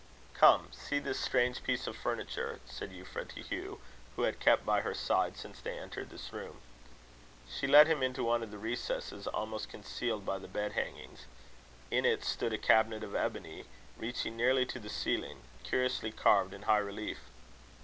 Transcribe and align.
"Come 0.33 0.63
and 0.63 0.73
see 0.73 0.97
this 0.97 1.19
strange 1.19 1.61
piece 1.61 1.85
of 1.85 1.95
furniture," 1.95 2.59
said 2.65 2.89
Euphra 2.91 3.23
to 3.35 3.43
Hugh, 3.43 3.79
who 4.15 4.23
had 4.23 4.39
kept 4.39 4.65
by 4.65 4.81
her 4.81 4.95
side 4.95 5.37
since 5.37 5.61
they 5.61 5.77
entered 5.77 6.09
this 6.09 6.33
room. 6.33 6.59
She 7.47 7.67
led 7.67 7.85
him 7.85 8.01
into 8.01 8.23
one 8.23 8.41
of 8.41 8.49
the 8.49 8.57
recesses, 8.57 9.27
almost 9.27 9.69
concealed 9.69 10.25
by 10.25 10.39
the 10.39 10.47
bed 10.47 10.71
hangings. 10.71 11.27
In 11.91 12.03
it 12.03 12.23
stood 12.23 12.51
a 12.51 12.57
cabinet 12.57 13.03
of 13.03 13.13
ebony, 13.13 13.65
reaching 13.95 14.35
nearly 14.35 14.65
to 14.65 14.79
the 14.79 14.89
ceiling, 14.89 15.43
curiously 15.61 16.11
carved 16.11 16.55
in 16.55 16.63
high 16.63 16.79
relief. 16.79 17.19